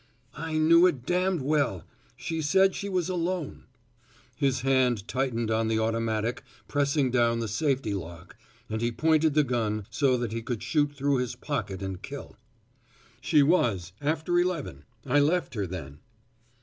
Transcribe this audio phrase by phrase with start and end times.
[0.33, 1.83] "I knew it damned well.
[2.17, 3.65] She said she was alone."
[4.35, 8.35] His hand tightened on the automatic, pressing down the safety lock,
[8.67, 12.35] and he pointed the gun, so that he could shoot through his pocket and kill.
[13.21, 14.85] "She was, after eleven.
[15.05, 15.99] I left her then."